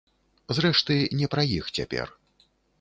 Зрэшты, 0.59 0.97
не 1.21 1.29
пра 1.35 1.45
іх 1.61 1.71
цяпер. 1.79 2.19